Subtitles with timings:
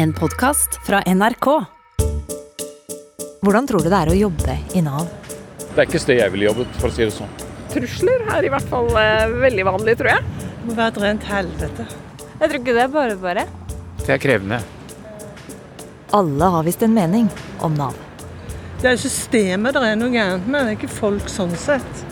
[0.00, 1.46] En podkast fra NRK.
[3.42, 5.08] Hvordan tror du det er å jobbe i Nav?
[5.58, 7.32] Det er ikke et sted jeg ville jobbet, for å si det sånn.
[7.72, 10.44] Trusler er i hvert fall eh, veldig vanlig, tror jeg.
[10.44, 11.88] Det må være et rent helvete.
[12.28, 13.46] Jeg tror ikke det er bare bare.
[14.04, 14.62] Det er krevende.
[16.14, 17.26] Alle har visst en mening
[17.58, 17.98] om Nav.
[18.78, 22.06] Det er systemet det er noe gærent med, det er ikke folk sånn sett.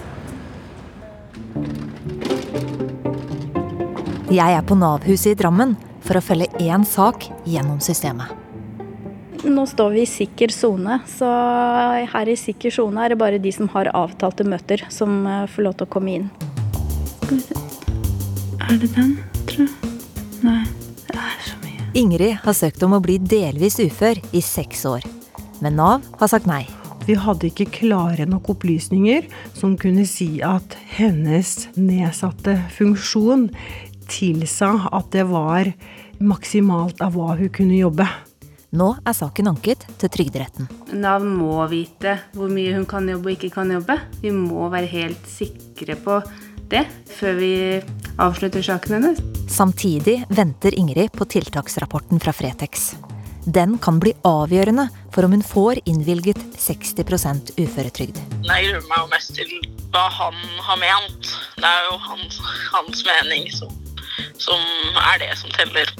[4.34, 8.30] Jeg er på Nav-huset i Drammen for å følge én sak gjennom systemet.
[9.46, 11.28] Nå står vi i sikker sone, så
[12.10, 15.66] her i sikker sone er det bare de som har avtalte møter, som eh, får
[15.66, 16.30] lov til å komme inn.
[18.66, 19.12] Er det den,
[19.46, 19.92] tror jeg?
[20.46, 20.62] Nei,
[21.12, 21.90] det er så mye.
[21.98, 25.06] Ingrid har søkt om å bli delvis ufør i seks år.
[25.62, 26.64] Men Nav har sagt nei.
[27.06, 33.46] Vi hadde ikke klare nok opplysninger som kunne si at hennes nedsatte funksjon
[34.10, 35.70] tilsa at det var
[36.22, 38.06] maksimalt av hva hun kunne jobbe.
[38.76, 40.66] Nå er saken anket til Trygderetten.
[40.98, 43.96] Nav må vite hvor mye hun kan jobbe og ikke kan jobbe.
[44.20, 46.18] Vi må være helt sikre på
[46.70, 46.82] det
[47.16, 47.52] før vi
[48.20, 49.22] avslutter saken hennes.
[49.48, 52.94] Samtidig venter Ingrid på tiltaksrapporten fra Fretex.
[53.46, 58.18] Den kan bli avgjørende for om hun får innvilget 60 uføretrygd.
[58.42, 59.52] Jeg gruer meg jo mest til
[59.94, 60.34] hva han
[60.66, 61.30] har ment.
[61.54, 62.40] Det er jo hans,
[62.72, 63.70] hans mening som,
[64.38, 64.60] som
[65.00, 65.92] er det som teller.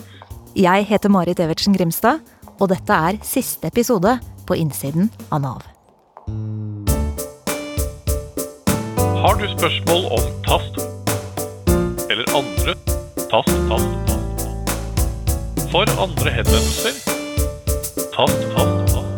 [0.57, 2.23] Jeg heter Marit Evertsen Grimstad,
[2.61, 5.67] og dette er siste episode på innsiden av Nav.
[9.21, 10.81] Har du spørsmål om tast
[12.11, 12.75] eller andre
[13.31, 14.47] tast, tast, tast.
[15.73, 16.95] For andre henvendelser
[18.17, 19.17] tast, tast, tast.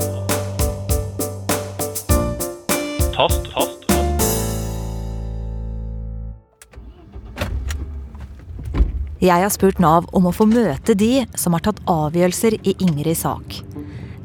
[3.14, 3.77] Tast, tast,
[9.18, 13.24] Jeg har spurt Nav om å få møte de som har tatt avgjørelser i Ingrids
[13.24, 13.56] sak.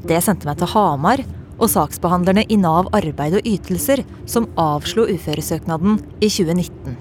[0.06, 1.24] Det sendte meg til Hamar
[1.58, 7.00] og saksbehandlerne i Nav arbeid og ytelser som avslo uføresøknaden i 2019.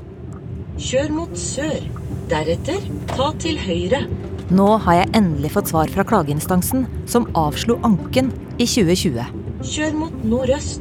[0.80, 1.84] Kjør mot sør.
[2.32, 2.80] Deretter
[3.12, 4.06] ta til høyre.
[4.48, 9.20] Nå har jeg endelig fått svar fra klageinstansen, som avslo anken i 2020.
[9.68, 10.80] Kjør mot nordøst.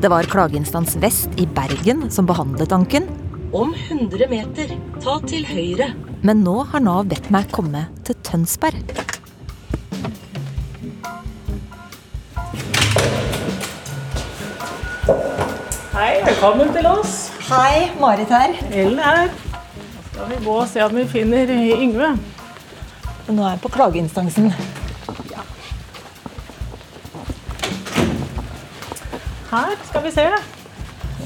[0.00, 3.04] Det var klageinstans vest i Bergen som behandlet anken,
[3.52, 4.70] Om 100 meter,
[5.04, 5.90] ta til høyre.
[6.22, 8.92] men nå har Nav bedt meg komme til Tønsberg.
[15.92, 17.16] Hei, velkommen til oss.
[17.50, 18.56] Hei, Marit her.
[18.72, 19.28] Ellen her.
[19.28, 22.14] Nå skal vi gå og se om vi finner Yngve.
[23.28, 24.48] Nå er jeg på klageinstansen.
[29.52, 30.26] Her skal vi se.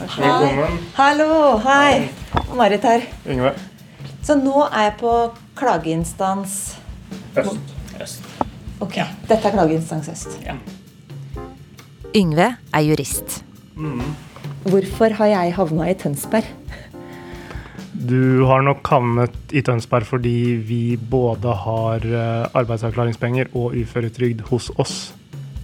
[0.06, 0.78] Velkommen.
[0.94, 2.08] Hallo, hei.
[2.54, 3.02] Marit her.
[3.26, 3.50] Yngve.
[4.22, 5.12] Så nå er jeg på
[5.58, 6.76] klageinstans
[7.36, 8.22] Øst.
[8.80, 8.96] Ok,
[9.26, 10.38] dette er klageinstans øst.
[12.16, 13.42] Yngve er jurist.
[14.66, 16.48] Hvorfor har jeg havna i Tønsberg?
[17.96, 24.70] Du har nok havnet i Tønsberg fordi vi både har eh, arbeidsavklaringspenger og uføretrygd hos
[24.78, 25.14] oss.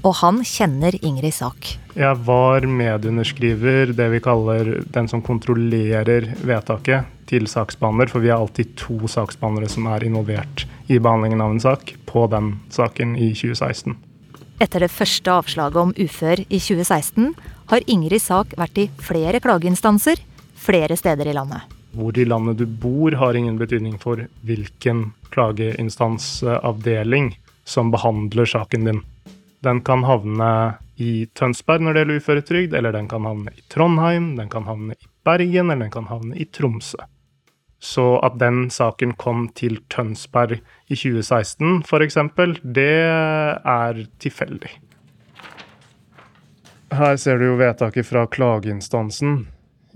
[0.02, 1.74] Og han kjenner Ingrids sak.
[1.94, 8.36] Jeg var medunderskriver, det vi kaller den som kontrollerer vedtaket, til saksbehandler, for vi er
[8.36, 13.30] alltid to saksbehandlere som er involvert i behandlingen av en sak, på den saken i
[13.32, 13.94] 2016.
[14.62, 17.32] Etter det første avslaget om ufør i 2016
[17.72, 20.20] har Ingrids sak vært i flere klageinstanser
[20.62, 21.60] flere steder i landet.
[21.92, 27.36] Hvor i landet du bor har ingen betydning for hvilken klageinstansavdeling
[27.68, 29.02] som behandler saken din.
[29.62, 30.50] Den kan havne
[30.98, 34.96] i Tønsberg når det gjelder uføretrygd, eller den kan havne i Trondheim, den kan havne
[34.96, 36.98] i Bergen, eller den kan havne i Tromsø.
[37.82, 42.18] Så at den saken kom til Tønsberg i 2016 f.eks.,
[42.62, 44.70] det er tilfeldig.
[46.92, 49.46] Her ser du jo vedtaket fra klageinstansen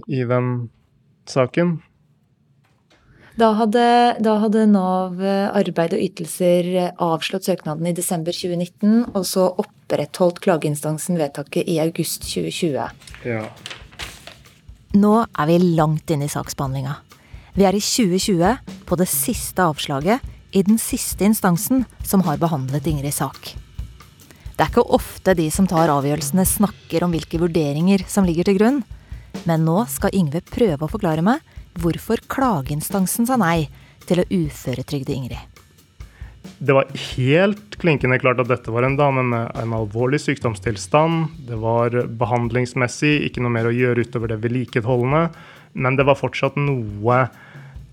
[0.09, 0.71] i den
[1.29, 1.77] saken.
[3.37, 9.11] Da hadde, da hadde Nav eh, arbeid og ytelser eh, avslått søknaden i desember 2019,
[9.13, 12.79] og så opprettholdt klageinstansen vedtaket i august 2020.
[13.29, 13.43] Ja.
[14.97, 16.95] Nå er vi langt inne i saksbehandlinga.
[17.61, 20.25] Vi er i 2020, på det siste avslaget
[20.57, 23.53] i den siste instansen som har behandlet Ingrids sak.
[24.57, 28.57] Det er ikke ofte de som tar avgjørelsene snakker om hvilke vurderinger som ligger til
[28.63, 28.81] grunn,
[29.45, 31.45] men nå skal Yngve prøve å forklare meg
[31.81, 33.69] hvorfor klageinstansen sa nei
[34.07, 35.63] til å uføretrygde Ingrid.
[36.59, 41.27] Det var helt klinkende klart at dette var en dame med en alvorlig sykdomstilstand.
[41.49, 45.27] Det var behandlingsmessig ikke noe mer å gjøre utover det vedlikeholdende,
[45.77, 47.27] men det var fortsatt noe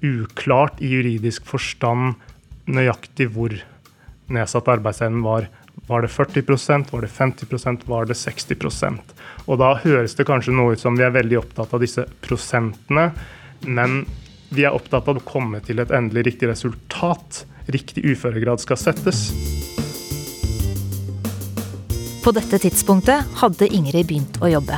[0.03, 2.15] uklart i juridisk forstand
[2.71, 3.55] nøyaktig hvor
[4.31, 5.49] nedsatt arbeidsevnen var
[5.87, 9.01] var det 40% var det 50% var det 60
[9.47, 13.11] Og da høres det kanskje noe ut som vi er veldig opptatt av disse prosentene,
[13.65, 14.03] men
[14.53, 17.43] vi er opptatt av å komme til et endelig riktig resultat.
[17.73, 19.29] Riktig uføregrad skal settes.
[22.23, 24.77] På dette tidspunktet hadde Ingrid begynt å jobbe.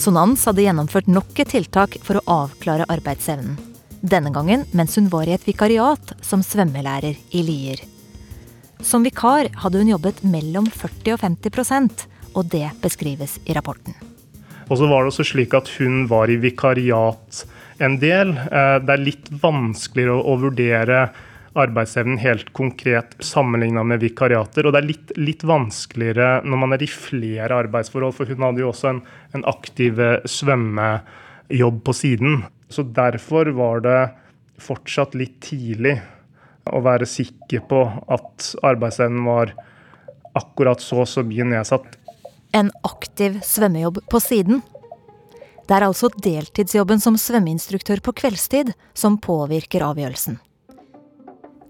[0.00, 3.58] Sonans hadde gjennomført nok et tiltak for å avklare arbeidsevnen.
[4.00, 7.82] Denne gangen mens hun var i et vikariat som svømmelærer i Lier.
[8.80, 13.92] Som vikar hadde hun jobbet mellom 40 og 50% og det beskrives i rapporten.
[14.70, 17.44] Og så var det også slik at hun var i vikariat
[17.80, 18.34] en del.
[18.36, 21.02] Eh, det er litt vanskeligere å, vurdere
[21.58, 24.66] arbeidsevnen helt konkret sammenligna med vikariater.
[24.66, 28.62] Og det er litt, litt, vanskeligere når man er i flere arbeidsforhold, for hun hadde
[28.62, 29.02] jo også en,
[29.36, 32.42] en aktiv eh, svømmejobb på siden.
[32.70, 34.00] Så derfor var det
[34.60, 35.96] fortsatt litt tidlig
[36.70, 37.80] å være sikker på
[38.12, 39.54] at arbeidsevnen var
[40.38, 41.96] akkurat så så mye nedsatt.
[42.54, 44.60] En aktiv svømmejobb på siden.
[45.70, 50.40] Det er altså deltidsjobben som svømmeinstruktør på kveldstid som påvirker avgjørelsen.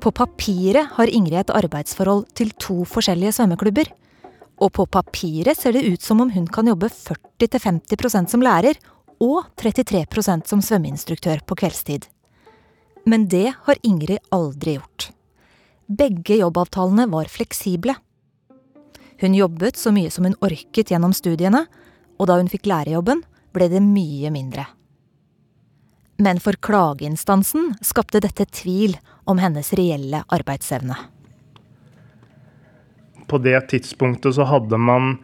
[0.00, 3.90] På papiret har Ingrid et arbeidsforhold til to forskjellige svømmeklubber.
[4.64, 8.80] Og på papiret ser det ut som om hun kan jobbe 40-50% som lærer
[9.20, 12.06] og 33% som svømmeinstruktør på kveldstid.
[13.04, 15.10] Men det har Ingrid aldri gjort.
[15.92, 17.98] Begge jobbavtalene var fleksible.
[19.20, 21.66] Hun jobbet så mye som hun orket gjennom studiene,
[22.16, 23.20] og da hun fikk lærerjobben,
[23.54, 24.66] ble det mye mindre.
[26.20, 30.96] Men for klageinstansen skapte dette tvil om hennes reelle arbeidsevne.
[33.30, 35.14] På det tidspunktet så hadde man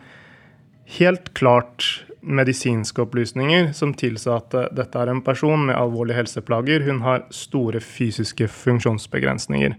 [0.99, 6.87] helt klart medisinske opplysninger som tilsa at eh, dette er en person med alvorlige helseplager.
[6.87, 9.77] Hun har store fysiske funksjonsbegrensninger.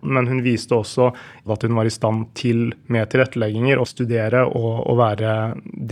[0.00, 4.86] Men hun viste også at hun var i stand til med tilrettelegginger å studere og,
[4.88, 5.34] og være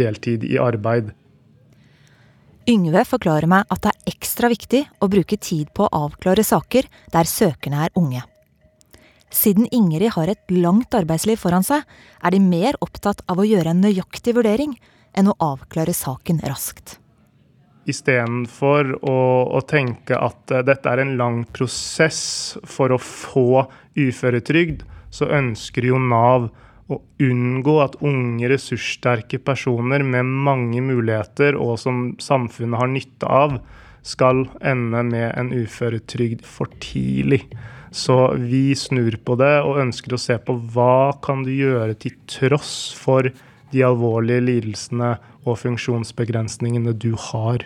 [0.01, 1.13] deltid i arbeid.
[2.69, 6.85] Yngve forklarer meg at det er ekstra viktig å bruke tid på å avklare saker
[7.15, 8.21] der søkerne er unge.
[9.33, 11.81] Siden Ingrid har et langt arbeidsliv foran seg,
[12.21, 14.77] er de mer opptatt av å gjøre en nøyaktig vurdering
[15.17, 16.99] enn å avklare saken raskt.
[17.89, 19.19] Istedenfor å,
[19.57, 23.65] å tenke at uh, dette er en lang prosess for å få
[23.97, 26.51] uføretrygd, så ønsker jo Nav
[26.89, 33.59] å unngå at unge, ressurssterke personer med mange muligheter, og som samfunnet har nytte av,
[34.07, 37.43] skal ende med en uføretrygd for tidlig.
[37.91, 42.17] Så vi snur på det og ønsker å se på hva kan du gjøre til
[42.29, 43.31] tross for
[43.73, 47.65] de alvorlige lidelsene og funksjonsbegrensningene du har.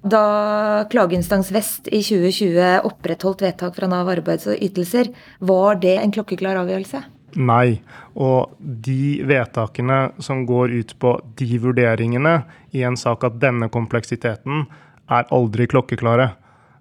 [0.00, 5.10] Da klageinstans Vest i 2020 opprettholdt vedtak fra Nav arbeids og ytelser,
[5.44, 7.02] var det en klokkeklar avgjørelse?
[7.38, 7.80] Nei.
[8.18, 12.40] Og de vedtakene som går ut på de vurderingene
[12.74, 14.66] i en sak av denne kompleksiteten,
[15.10, 16.30] er aldri klokkeklare.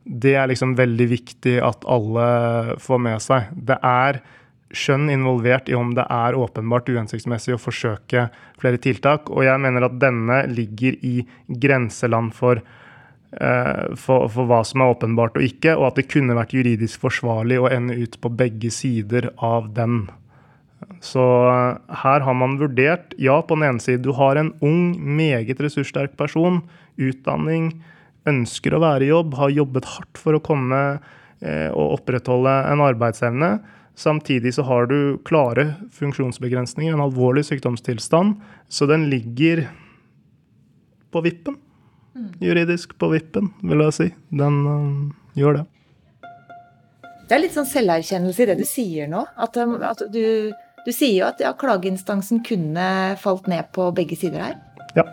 [0.03, 3.49] Det er liksom veldig viktig at alle får med seg.
[3.53, 4.21] Det er
[4.69, 8.27] skjønn involvert i om det er åpenbart uhensiktsmessig å forsøke
[8.61, 9.29] flere tiltak.
[9.33, 11.15] Og jeg mener at denne ligger i
[11.47, 16.37] grenseland for, uh, for, for, hva som er åpenbart og ikke, og at det kunne
[16.37, 20.03] vært juridisk forsvarlig å ende ut på begge sider av den.
[21.03, 24.95] Så uh, her har man vurdert, ja, på den ene side, du har en ung,
[24.97, 26.61] meget ressurssterk person,
[26.99, 27.71] utdanning,
[28.29, 30.79] ønsker å være i jobb, har jobbet hardt for å komme
[31.39, 33.53] eh, og opprettholde en arbeidsevne
[33.99, 38.37] Samtidig så har du klare funksjonsbegrensninger, en alvorlig sykdomstilstand.
[38.71, 39.65] Så den ligger
[41.11, 41.57] på vippen.
[42.15, 42.29] Mm.
[42.39, 44.07] Juridisk på vippen, vil jeg si.
[44.31, 45.65] Den øh, gjør det.
[47.27, 49.25] Det er litt sånn selverkjennelse i det du sier nå.
[49.35, 50.23] At, um, at du,
[50.89, 52.89] du, sier jo at ja, klageinstansen kunne
[53.21, 54.59] falt ned på begge sider her.
[54.97, 55.05] Ja.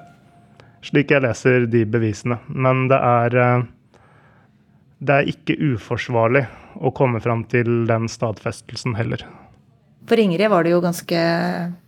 [0.87, 2.40] Slik jeg leser de bevisene.
[2.49, 3.64] Men det er uh,
[4.99, 6.47] det er ikke uforsvarlig
[6.80, 9.23] å komme fram til den stadfestelsen heller.
[10.09, 11.23] For Ingrid var det jo ganske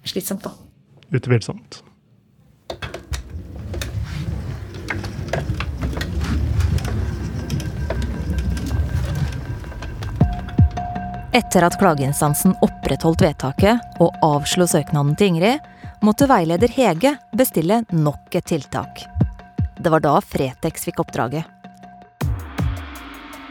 [0.08, 0.52] slitsomt, da.
[1.14, 1.82] Utvilsomt.
[11.32, 15.60] Etter at klageinstansen opprettholdt vedtaket og avslo søknaden til Ingrid,
[16.00, 19.02] måtte veileder Hege bestille nok et tiltak.
[19.76, 21.44] Det var da Fretex fikk oppdraget.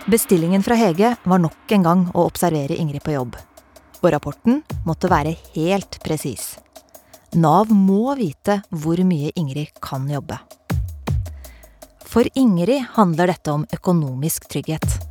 [0.10, 3.38] Bestillingen fra Hege var nok en gang å observere Ingrid på jobb.
[4.02, 6.56] Og rapporten måtte være helt presis.
[7.38, 10.40] Nav må vite hvor mye Ingrid kan jobbe.
[12.08, 15.07] For Ingrid handler dette om økonomisk trygghet.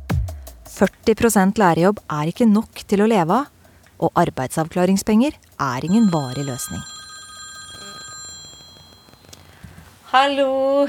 [0.77, 3.47] 40 lærerjobb er ikke nok til å leve av,
[3.97, 6.83] og arbeidsavklaringspenger er ingen varig løsning.
[10.11, 10.85] Hallo.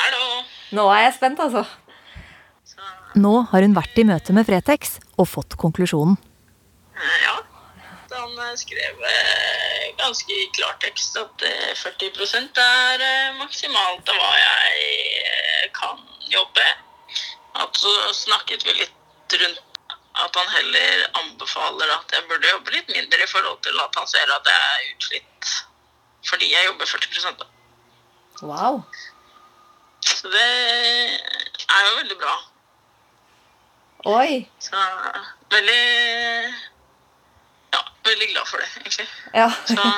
[0.00, 0.24] Hallo.
[0.72, 1.66] Nå er jeg spent, altså.
[3.20, 6.16] Nå har hun vært i møte med Fretex og fått konklusjonen.
[7.26, 7.36] Ja.
[8.10, 14.30] Han eh, skrev eh, ganske i klartekst at eh, 40 er eh, maksimalt av hva
[14.40, 14.86] jeg
[15.20, 16.00] eh, kan
[16.32, 16.66] jobbe.
[17.54, 19.60] At så snakket vi litt rundt
[20.20, 24.08] at han heller anbefaler at jeg burde jobbe litt mindre i forhold til at han
[24.10, 25.52] ser at jeg er utslitt
[26.28, 27.46] fordi jeg jobber 40 da.
[28.42, 28.82] Wow.
[30.04, 32.34] Så det er jo veldig bra.
[34.10, 34.48] Oi.
[34.62, 34.76] Så
[35.52, 35.80] veldig
[37.72, 39.08] Ja, veldig glad for det, egentlig.
[39.34, 39.50] Ja.
[39.66, 39.82] Så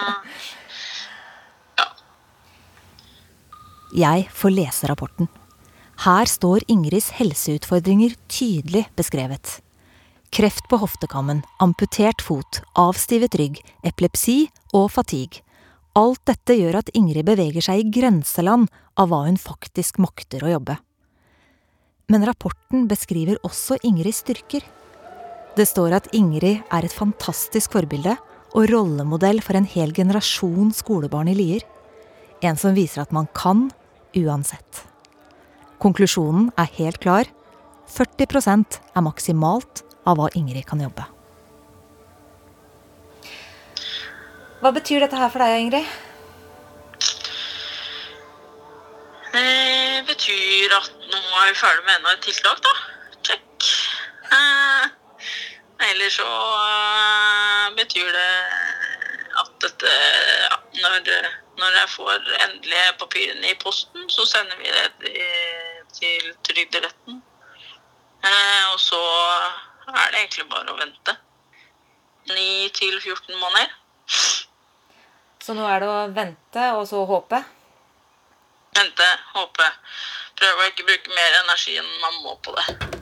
[3.93, 5.29] Jeg får lese rapporten.
[6.03, 9.61] Her står Ingrids helseutfordringer tydelig beskrevet.
[10.35, 15.45] Kreft på hoftekammen, amputert fot, avstivet rygg, epilepsi og fatigue.
[15.95, 18.67] Alt dette gjør at Ingrid beveger seg i grenseland
[18.99, 20.81] av hva hun faktisk makter å jobbe.
[22.11, 24.67] Men rapporten beskriver også Ingrids styrker.
[25.55, 28.19] Det står at Ingrid er et fantastisk forbilde
[28.57, 31.69] og rollemodell for en hel generasjon skolebarn i Lier.
[32.43, 33.69] En som viser at man kan
[34.19, 34.89] uansett.
[35.83, 37.27] Konklusjonen er helt klar.
[37.91, 41.05] 40% er maksimalt av hva Ingrid kan jobbe.
[44.63, 45.93] Hva betyr dette her for deg, Ingrid?
[49.33, 52.73] det betyr at nå er vi ferdig med enda et tiltak, da.
[53.27, 53.69] Check.
[54.39, 54.89] Eh,
[55.91, 58.33] Eller så eh, betyr det
[59.43, 64.87] at dette ja, når, når jeg får endelige papirene i posten, så sender vi det
[65.03, 67.23] til, til Trygderetten.
[68.25, 69.03] Eh, og så
[69.89, 71.17] er det egentlig bare å vente.
[72.31, 73.75] 9 til 14 måneder.
[75.43, 77.43] Så nå er det å vente og så håpe?
[78.79, 79.69] Vente, håpe.
[80.39, 83.02] Prøve å ikke bruke mer energi enn man må på det.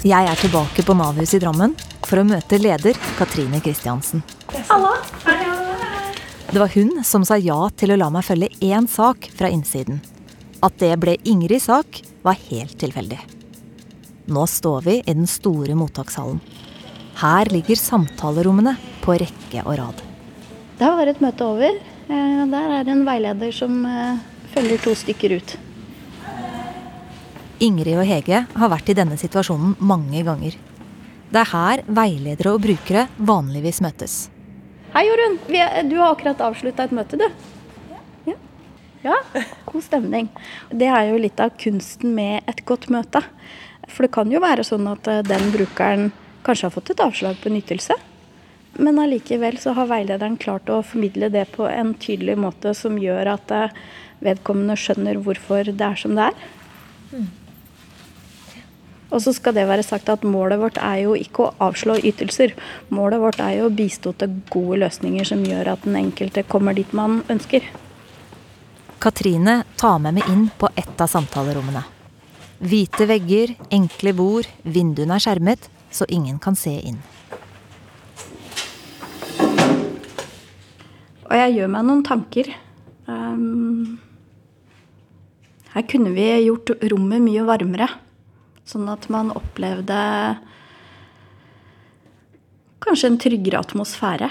[0.00, 1.74] Jeg er tilbake på Nav-huset i Drammen
[2.08, 4.22] for å møte leder Katrine Kristiansen.
[4.70, 4.94] Hallo.
[6.48, 10.00] Det var hun som sa ja til å la meg følge én sak fra innsiden.
[10.64, 13.20] At det ble Ingrids sak, var helt tilfeldig.
[14.32, 16.40] Nå står vi i den store mottakshallen.
[17.20, 20.00] Her ligger samtalerommene på rekke og rad.
[20.80, 21.76] Da var et møte over.
[22.08, 24.16] Eh, Der er det en veileder som eh,
[24.56, 25.58] følger to stykker ut.
[27.60, 30.54] Ingrid og Hege har vært i denne situasjonen mange ganger.
[31.30, 34.14] Det er her veiledere og brukere vanligvis møtes.
[34.94, 35.36] Hei, Jorunn.
[35.90, 37.26] Du har akkurat avslutta et møte, du.
[38.26, 38.36] Ja.
[39.04, 39.18] ja.
[39.68, 40.30] God stemning.
[40.72, 43.20] Det er jo litt av kunsten med et godt møte.
[43.90, 46.08] For det kan jo være sånn at eh, den brukeren
[46.46, 47.98] kanskje har fått et avslag på en ytelse.
[48.80, 53.34] Men allikevel så har veilederen klart å formidle det på en tydelig måte som gjør
[53.34, 53.76] at eh,
[54.24, 56.48] vedkommende skjønner hvorfor det er som det er.
[59.10, 62.54] Og så skal det være sagt at målet vårt er jo ikke å avslå ytelser.
[62.94, 66.76] Målet vårt er jo å bistå til gode løsninger som gjør at den enkelte kommer
[66.78, 67.66] dit man ønsker.
[69.00, 71.82] Katrine tar med meg inn på ett av samtalerommene.
[72.60, 77.00] Hvite vegger, enkle bord, vinduene er skjermet, så ingen kan se inn.
[81.30, 82.50] Og jeg gjør meg noen tanker.
[83.08, 83.96] Um,
[85.72, 87.88] her kunne vi gjort rommet mye varmere,
[88.70, 89.98] sånn at man opplevde
[92.80, 94.30] kanskje en tryggere atmosfære.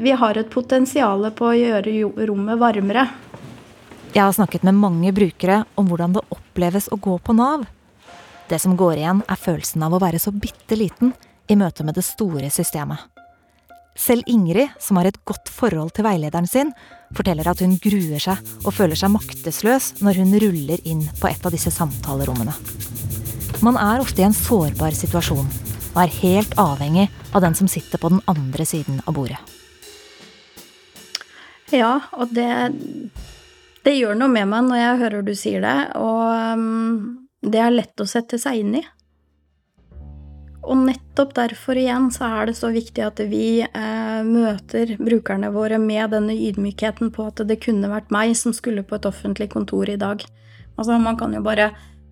[0.00, 3.04] Vi har et potensial på å gjøre rommet varmere.
[4.10, 7.66] Jeg har snakket med mange brukere om hvordan det oppleves å gå på Nav.
[8.50, 11.12] Det som går igjen, er følelsen av å være så bitte liten
[11.46, 13.09] i møte med det store systemet.
[13.98, 16.70] Selv Ingrid, som har et godt forhold til veilederen sin,
[17.16, 21.46] forteller at hun gruer seg og føler seg maktesløs når hun ruller inn på et
[21.46, 22.54] av disse samtalerommene.
[23.66, 25.48] Man er ofte i en sårbar situasjon
[25.90, 29.40] og er helt avhengig av den som sitter på den andre siden av bordet.
[31.74, 32.50] Ja, og det,
[33.86, 37.74] det gjør noe med meg når jeg hører du sier det, og um, det er
[37.74, 38.84] lett å sette seg inn i.
[40.60, 45.78] Og nettopp derfor igjen så er det så viktig at vi eh, møter brukerne våre
[45.80, 49.88] med denne ydmykheten på at det kunne vært meg som skulle på et offentlig kontor
[49.88, 50.20] i dag.
[50.76, 51.70] Altså Man kan jo bare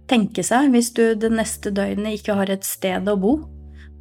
[0.09, 3.37] tenke seg, hvis du det neste døgnet ikke har et sted å bo,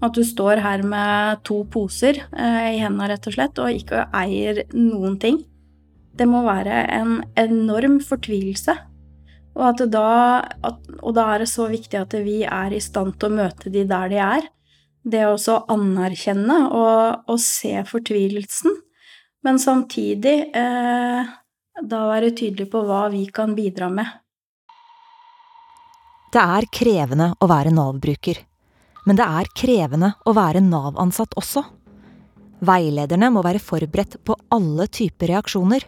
[0.04, 4.08] at du står her med to poser eh, i hendene rett og slett, og ikke
[4.16, 5.42] eier noen ting.
[6.18, 8.78] Det må være en enorm fortvilelse.
[9.58, 10.10] Og, da,
[10.70, 13.74] at, og da er det så viktig at vi er i stand til å møte
[13.74, 14.50] de der de er.
[15.08, 18.76] Det å også anerkjenne og, og, se fortvilelsen,
[19.48, 21.30] men samtidig eh,
[21.78, 24.10] da være tydelig på hva vi kan bidra med.
[26.34, 28.44] Det er krevende å være Nav-bruker.
[29.08, 31.64] Men det er krevende å være Nav-ansatt også.
[32.68, 35.88] Veilederne må være forberedt på alle typer reaksjoner.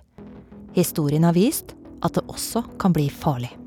[0.77, 3.58] Historien har vist at det også kan bli farlig.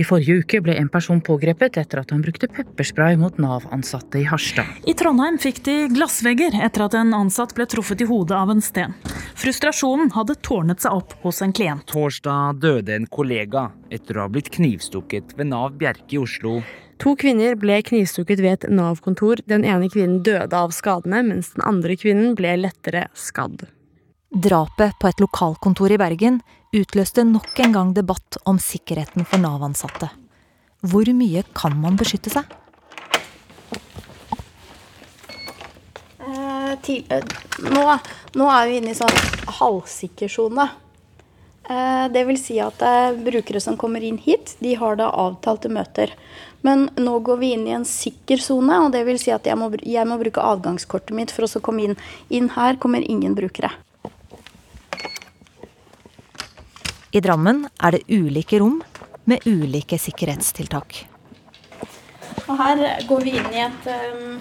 [0.00, 4.26] I forrige uke ble en person pågrepet etter at han brukte pepperspray mot Nav-ansatte i
[4.28, 4.68] Harstad.
[4.88, 8.62] I Trondheim fikk de glassvegger etter at en ansatt ble truffet i hodet av en
[8.64, 8.96] sten.
[9.38, 11.84] Frustrasjonen hadde tårnet seg opp hos en klient.
[11.90, 16.60] Torsdag døde en kollega etter å ha blitt knivstukket ved Nav Bjerke i Oslo.
[17.02, 19.42] To kvinner ble knivstukket ved et Nav-kontor.
[19.50, 23.64] Den ene kvinnen døde av skadene, mens den andre kvinnen ble lettere skadd.
[24.32, 26.38] Drapet på et lokalkontor i Bergen
[26.72, 30.08] utløste nok en gang debatt om sikkerheten for Nav-ansatte.
[30.82, 32.48] Hvor mye kan man beskytte seg?
[36.22, 37.22] Eh, til, eh,
[37.68, 37.84] nå,
[38.34, 39.20] nå, er vi inne i sånn
[39.60, 40.70] halvsikker sone.
[41.68, 45.70] Eh, det vil si at eh, brukere som kommer inn hit, de har da avtalte
[45.70, 46.16] møter.
[46.66, 49.58] Men nå går vi inn i en sikker sone, og det vil si at jeg
[49.58, 51.96] må, jeg må bruke adgangskortet mitt for å komme inn.
[52.30, 53.70] Inn her kommer ingen brukere.
[57.12, 58.78] I Drammen er det ulike rom
[59.28, 61.02] med ulike sikkerhetstiltak.
[62.48, 64.38] Og her går vi inn i et, um,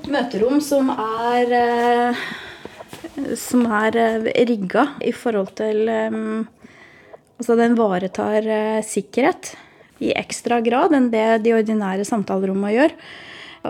[0.00, 2.26] et møterom som er uh,
[3.38, 5.86] som er uh, rigga i forhold til
[7.38, 9.54] Altså den ivaretar uh, sikkerhet
[10.02, 12.94] i ekstra grad enn det de ordinære samtalerommene gjør.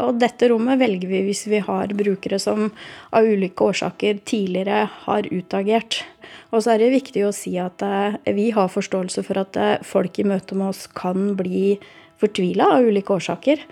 [0.01, 2.71] Og dette rommet velger vi hvis vi har brukere som
[3.13, 6.07] av ulike årsaker tidligere har utagert.
[6.53, 9.77] Og så er det viktig å si at eh, vi har forståelse for at eh,
[9.87, 11.77] folk i møte med oss kan bli
[12.19, 13.63] fortvila av ulike årsaker.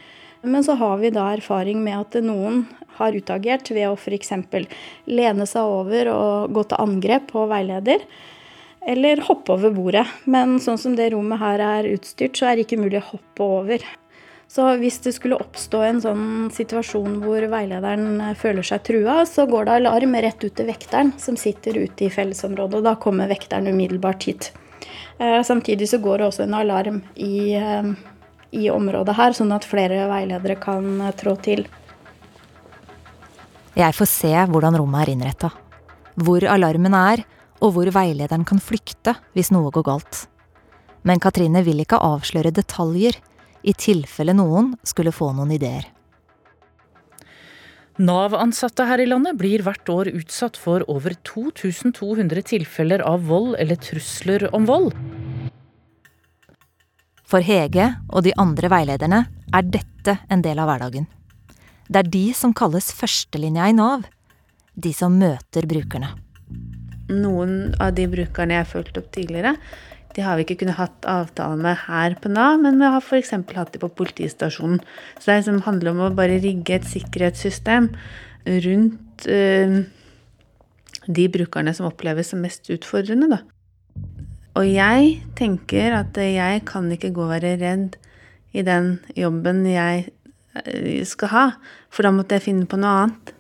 [0.46, 2.66] Men så har vi da erfaring med at noen
[2.98, 4.32] har utagert ved å f.eks.
[5.10, 8.04] lene seg over og gå til angrep på veileder.
[8.86, 10.06] Eller hoppe over bordet.
[10.30, 13.48] Men sånn som det rommet her er utstyrt, så er det ikke mulig å hoppe
[13.60, 13.86] over.
[14.48, 19.66] Så hvis det skulle oppstå en sånn situasjon hvor veilederen føler seg trua, så går
[19.66, 22.78] det alarm rett ut til vekteren som sitter ute i fellesområdet.
[22.78, 24.52] og Da kommer vekteren umiddelbart hit.
[25.18, 27.90] Eh, samtidig så går det også en alarm i, eh,
[28.52, 31.66] i området her, sånn at flere veiledere kan eh, trå til.
[33.76, 35.50] Jeg får se hvordan rommet er innretta.
[36.16, 37.26] Hvor alarmen er,
[37.60, 40.26] og hvor veilederen kan flykte hvis noe går galt.
[41.02, 43.18] Men Katrine vil ikke avsløre detaljer
[43.66, 45.88] i tilfelle noen skulle få noen ideer.
[47.96, 53.80] Nav-ansatte her i landet blir hvert år utsatt for over 2200 tilfeller av vold eller
[53.80, 54.92] trusler om vold.
[57.26, 59.24] For Hege og de andre veilederne
[59.56, 61.08] er dette en del av hverdagen.
[61.88, 64.04] Det er de som kalles førstelinja i Nav.
[64.76, 66.12] De som møter brukerne.
[67.08, 69.54] Noen av de brukerne jeg har fulgt opp tidligere,
[70.16, 73.34] de har vi ikke kunnet hatt avtale med her på Nav, men vi har f.eks.
[73.36, 74.80] hatt de på politistasjonen.
[75.18, 77.90] Så det liksom handler om å bare rigge et sikkerhetssystem
[78.64, 79.76] rundt uh,
[81.06, 83.42] de brukerne som oppleves som mest utfordrende, da.
[84.56, 87.98] Og jeg tenker at jeg kan ikke gå og være redd
[88.56, 90.06] i den jobben jeg
[90.64, 91.46] eh, skal ha,
[91.92, 93.34] for da måtte jeg finne på noe annet.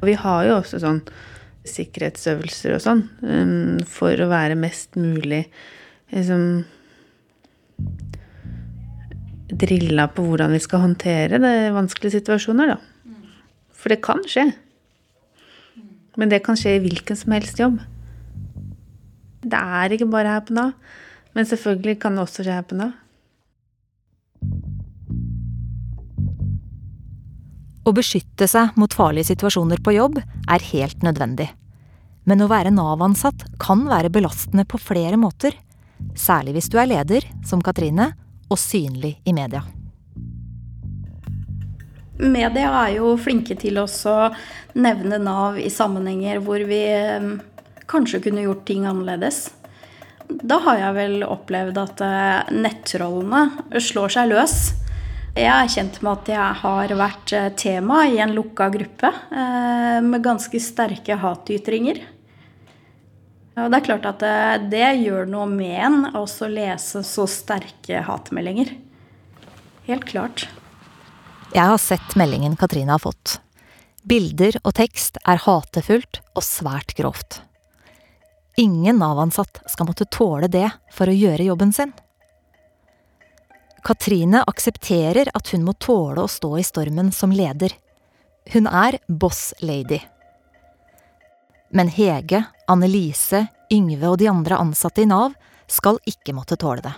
[0.00, 1.04] Og vi har jo også sånn
[1.70, 5.44] sikkerhetsøvelser og sånn, um, for å være mest mulig
[6.12, 6.64] liksom
[9.48, 13.14] Drilla på hvordan vi skal håndtere det vanskelige situasjoner, da.
[13.72, 14.44] For det kan skje.
[16.20, 17.78] Men det kan skje i hvilken som helst jobb.
[19.40, 20.74] Det er ikke bare her på Nav.
[21.32, 22.92] Men selvfølgelig kan det også skje her på Nav.
[27.86, 31.48] Å beskytte seg mot farlige situasjoner på jobb er helt nødvendig.
[32.28, 35.54] Men å være Nav-ansatt kan være belastende på flere måter.
[36.18, 38.12] Særlig hvis du er leder, som Katrine,
[38.48, 39.62] og synlig i media.
[42.18, 43.86] Media er jo flinke til å
[44.74, 47.28] nevne Nav i sammenhenger hvor vi eh,
[47.88, 49.46] kanskje kunne gjort ting annerledes.
[50.28, 54.58] Da har jeg vel opplevd at eh, nettrollene slår seg løs
[55.38, 59.98] jeg er kjent med at jeg har vært eh, tema i en lukka gruppe eh,
[60.04, 62.00] med ganske sterke hatytringer.
[63.58, 68.02] Og det er klart at eh, det gjør noe med en å lese så sterke
[68.06, 68.74] hatmeldinger.
[69.88, 70.48] Helt klart.
[71.54, 73.38] Jeg har sett meldingen Katrine har fått.
[74.08, 77.42] Bilder og tekst er hatefullt og svært grovt.
[78.58, 81.94] Ingen Nav-ansatt skal måtte tåle det for å gjøre jobben sin.
[83.84, 87.74] Katrine aksepterer at hun må tåle å stå i stormen som leder.
[88.52, 90.00] Hun er boss lady.
[91.70, 95.34] Men Hege, Annelise, Yngve og de andre ansatte i Nav
[95.68, 96.94] skal ikke måtte tåle det.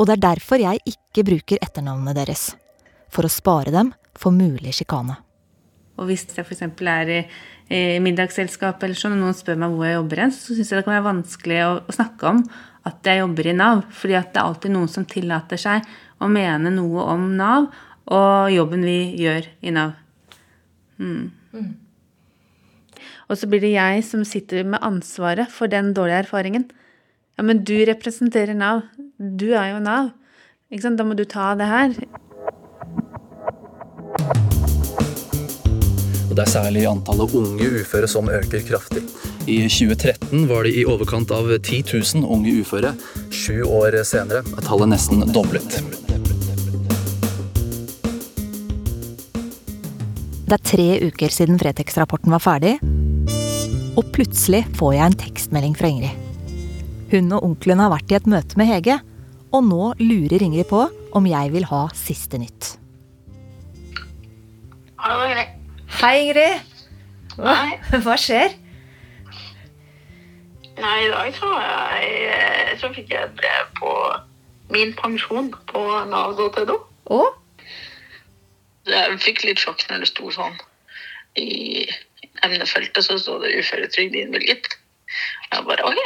[0.00, 2.54] Og det er derfor jeg ikke bruker etternavnene deres.
[3.12, 5.18] For å spare dem for mulig sjikane.
[6.00, 6.64] Og hvis jeg f.eks.
[6.88, 7.20] er i,
[7.68, 10.80] i middagsselskap eller sånn, og noen spør meg hvor jeg jobber hen, så syns jeg
[10.80, 12.40] det kan være vanskelig å, snakke om
[12.88, 13.84] at jeg jobber i Nav.
[13.94, 15.86] Fordi at det er alltid noen som tillater seg
[16.22, 17.70] å mene noe om Nav
[18.12, 19.94] og jobben vi gjør i Nav.
[20.98, 21.30] Mm.
[21.52, 21.70] Mm.
[23.30, 26.66] Og så blir det jeg som sitter med ansvaret for den dårlige erfaringen.
[27.38, 28.84] Ja, men du representerer Nav.
[29.16, 30.10] Du er jo Nav.
[30.72, 31.00] Ikke sant?
[31.00, 31.94] Da må du ta det her.
[36.28, 39.04] Og Det er særlig antallet unge uføre som øker kraftig.
[39.46, 41.82] I 2013 var det i overkant av 10
[42.14, 42.92] 000 unge uføre.
[43.34, 45.80] Sju år senere er tallet nesten doblet.
[50.46, 52.76] Det er tre uker siden Fretex-rapporten var ferdig,
[53.98, 56.30] og plutselig får jeg en tekstmelding fra Ingrid.
[57.10, 59.00] Hun og onkelen har vært i et møte med Hege,
[59.50, 60.86] og nå lurer Ingrid på
[61.18, 62.76] om jeg vil ha siste nytt.
[65.02, 65.56] Hallo, Ingrid.
[65.98, 66.68] Hei, Ingrid.
[67.40, 67.56] Hva,
[68.04, 68.61] hva skjer?
[70.82, 73.90] Nei, i dag så, jeg, så fikk jeg et brev på
[74.74, 76.78] min pensjon på nav.no.
[77.14, 77.28] Og?
[78.90, 80.56] Jeg fikk litt sjokk når det sto sånn
[81.38, 81.86] i
[82.42, 84.72] emnefeltet, så sto det uføretrygd innvilget.
[85.52, 86.00] Jeg bare OK.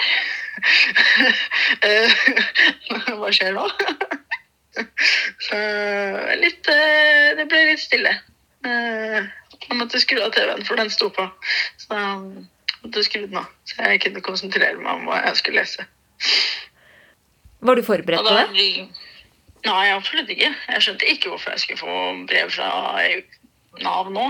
[3.20, 3.64] Hva skjer nå?
[5.46, 5.60] så
[6.40, 8.12] litt eh, Det ble litt stille.
[8.66, 9.20] Eh,
[9.56, 11.24] jeg måtte skru av TV-en, for den sto på.
[11.80, 12.02] Så
[12.82, 15.82] måtte skru den av, så jeg kunne konsentrere meg om hva jeg skulle lese.
[17.66, 18.46] Var du forberedt på det?
[19.66, 20.50] Nei, absolutt ikke.
[20.54, 21.94] Jeg skjønte ikke hvorfor jeg skulle få
[22.28, 22.68] brev fra
[23.82, 24.26] Nav nå.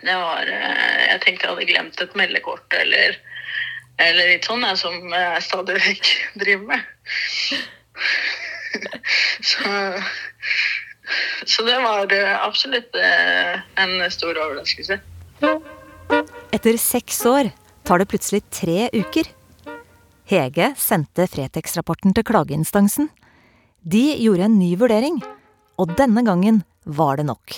[0.00, 3.18] Det var Jeg tenkte jeg hadde glemt et meldekort eller,
[4.00, 6.06] eller litt sånn, som jeg stadig vekk
[6.42, 6.82] driver med.
[9.50, 9.66] Så
[11.46, 15.00] så det var absolutt en stor overraskelse.
[16.60, 17.48] Etter seks år
[17.88, 19.24] tar det plutselig tre uker.
[20.28, 23.08] Hege sendte Fretex-rapporten til klageinstansen.
[23.80, 25.16] De gjorde en ny vurdering,
[25.80, 27.56] og denne gangen var det nok.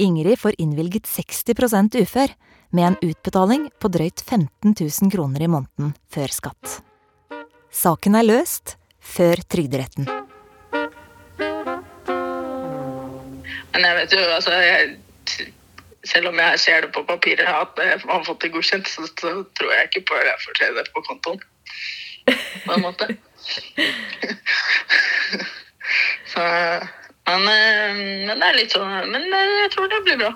[0.00, 2.32] Ingrid får innvilget 60% ufør,
[2.72, 6.80] med en utbetaling på drøyt 15 000 kroner i måneden før skatt.
[7.68, 10.08] Saken er løst før Trygderetten.
[13.76, 14.96] Men jeg vet jo, altså jeg,
[16.06, 19.32] Selv om jeg ser det på papiret at man har fått det godkjent, så, så
[19.58, 21.40] tror jeg ikke på at jeg får se det på kontoen.
[22.66, 23.06] På en måte.
[26.32, 26.42] så,
[27.26, 27.46] men,
[28.26, 30.32] men, det er litt sånn Men jeg tror det blir bra.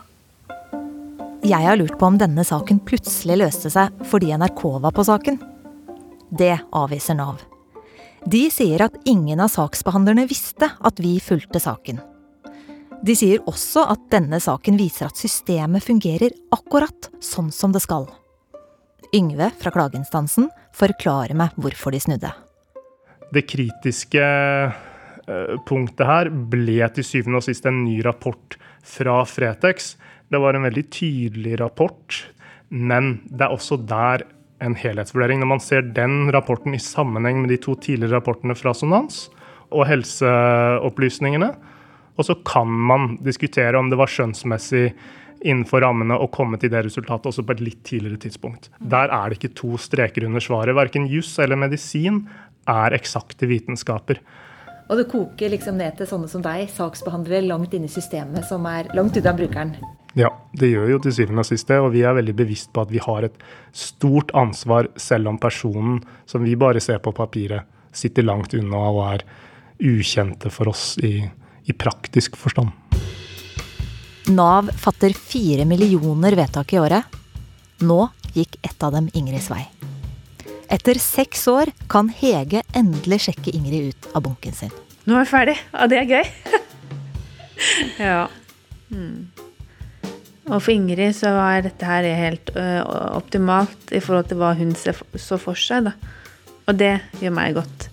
[1.47, 5.41] Jeg har lurt på om denne saken plutselig løste seg fordi NRK var på saken.
[6.31, 7.41] Det avviser Nav.
[8.29, 12.03] De sier at ingen av saksbehandlerne visste at vi fulgte saken.
[13.01, 18.05] De sier også at denne saken viser at systemet fungerer akkurat sånn som det skal.
[19.17, 22.33] Yngve fra klageinstansen forklarer meg hvorfor de snudde.
[23.33, 24.27] Det kritiske
[25.69, 29.95] punktet her ble til syvende og sist en ny rapport fra Fretex.
[30.29, 32.21] Det var en veldig tydelig rapport,
[32.69, 34.27] men det er også der
[34.61, 35.41] en helhetsvurdering.
[35.41, 39.31] Når man ser den rapporten i sammenheng med de to tidligere rapportene fra Sonans
[39.71, 41.55] og helseopplysningene,
[42.21, 44.91] og så kan man diskutere om det var skjønnsmessig
[45.41, 48.69] innenfor rammene å komme til det resultatet også på et litt tidligere tidspunkt.
[48.79, 50.77] Der er det ikke to streker under svaret.
[50.77, 52.27] Verken juss eller medisin
[52.69, 54.21] er eksakte vitenskaper.
[54.91, 58.67] Og det koker liksom ned til sånne som deg, saksbehandlere langt inne i systemet, som
[58.67, 59.75] er langt unna brukeren.
[60.19, 61.79] Ja, det gjør jo til syvende og sist det.
[61.79, 63.37] Og vi er veldig bevisst på at vi har et
[63.71, 69.05] stort ansvar, selv om personen som vi bare ser på papiret, sitter langt unna og
[69.07, 69.25] er
[69.81, 71.23] ukjente for oss i,
[71.71, 72.75] i praktisk forstand.
[74.31, 77.19] Nav fatter fire millioner vedtak i året.
[77.83, 78.03] Nå
[78.35, 79.65] gikk ett av dem Ingrids vei.
[80.71, 84.71] Etter seks år kan Hege endelig sjekke Ingrid ut av bunken sin.
[85.09, 86.29] Nå er jeg ferdig, og det er gøy.
[88.07, 88.21] ja.
[88.95, 89.31] Mm.
[90.51, 92.67] Og for Ingrid så var dette her helt ø,
[93.17, 95.91] optimalt i forhold til hva hun så for seg.
[95.91, 95.97] Da.
[96.71, 97.89] Og det gjør meg godt.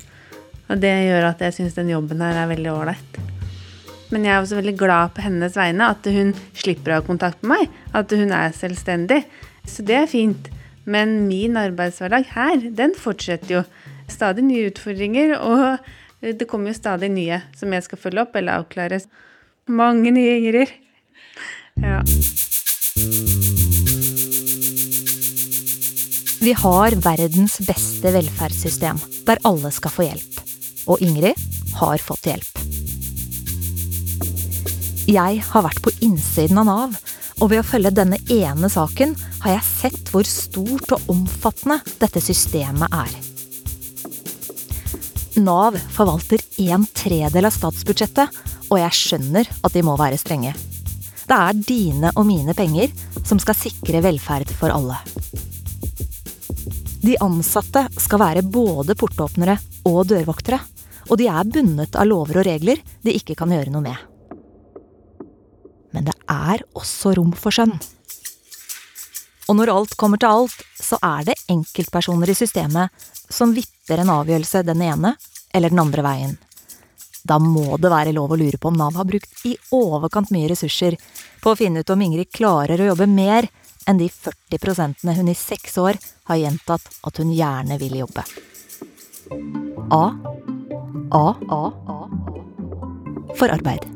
[0.68, 3.20] Og det gjør at jeg syns den jobben her er veldig ålreit.
[4.14, 7.44] Men jeg er også veldig glad på hennes vegne at hun slipper å ha kontakt
[7.44, 7.78] med meg.
[7.98, 9.22] At hun er selvstendig.
[9.68, 10.50] Så det er fint.
[10.88, 13.64] Men min arbeidshverdag her, den fortsetter jo.
[14.08, 15.84] Stadig nye utfordringer, og
[16.24, 19.02] det kommer jo stadig nye som jeg skal følge opp eller avklare.
[19.68, 20.72] Mange nye Ingrid.
[21.84, 22.00] Ja.
[26.48, 30.42] Vi har verdens beste velferdssystem, der alle skal få hjelp.
[30.88, 31.36] Og Ingrid
[31.82, 32.67] har fått hjelp.
[35.08, 36.96] Jeg har vært på innsiden av Nav,
[37.40, 39.14] og ved å følge denne ene saken
[39.46, 43.14] har jeg sett hvor stort og omfattende dette systemet er.
[45.40, 48.36] Nav forvalter en tredel av statsbudsjettet,
[48.68, 50.52] og jeg skjønner at de må være strenge.
[51.24, 52.92] Det er dine og mine penger
[53.24, 55.00] som skal sikre velferd for alle.
[57.00, 59.56] De ansatte skal være både portåpnere
[59.88, 60.60] og dørvoktere,
[61.08, 64.17] og de er bundet av lover og regler de ikke kan gjøre noe med.
[66.32, 67.78] Er også rom for skjønn.
[69.48, 74.12] Og når alt kommer til alt, så er det enkeltpersoner i systemet som vipper en
[74.12, 75.14] avgjørelse den ene
[75.56, 76.36] eller den andre veien.
[77.28, 80.52] Da må det være lov å lure på om Nav har brukt i overkant mye
[80.52, 80.96] ressurser
[81.44, 83.50] på å finne ut om Ingrid klarer å jobbe mer
[83.88, 88.24] enn de 40 prosentene hun i seks år har gjentatt at hun gjerne vil jobbe.
[89.92, 90.04] A.
[91.12, 91.26] A.
[91.50, 91.64] A.
[93.36, 93.88] For arbeid.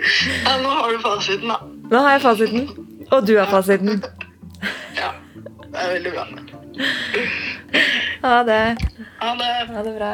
[0.44, 1.58] Ja, nå har du fasiten, da.
[1.90, 2.68] Nå har jeg fasiten.
[3.10, 4.02] Og du har fasiten.
[4.96, 5.14] Ja,
[5.72, 6.24] det er veldig bra.
[8.20, 8.62] Ha det.
[9.20, 9.52] Ha det.
[9.70, 10.10] Ha det bra.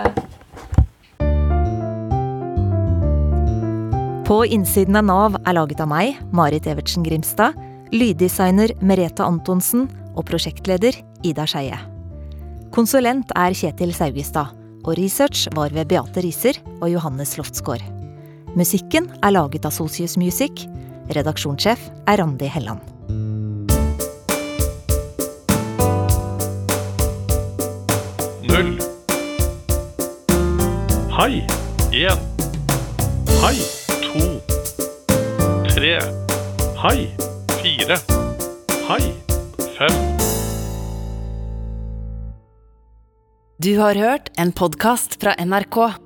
[4.27, 7.59] På innsiden av Nav er laget av meg, Marit Evertsen Grimstad,
[7.94, 11.79] lyddesigner Merete Antonsen og prosjektleder Ida Skeie.
[12.75, 17.96] Konsulent er Kjetil Saugestad, og research var ved Beate Riser og Johannes Loftsgaard.
[18.57, 20.62] Musikken er laget av Socius Music.
[21.12, 22.81] Redaksjonssjef er Randi Helland.
[28.49, 28.71] Null.
[31.19, 31.42] Hei.
[31.92, 32.25] Én.
[33.42, 33.59] Hei.
[34.07, 34.25] To.
[35.69, 35.92] Tre.
[36.81, 36.97] Hei.
[37.61, 38.01] Fire.
[38.88, 39.03] Hei.
[39.77, 40.01] Fem.
[43.61, 46.06] Du har hørt en podkast fra NRK.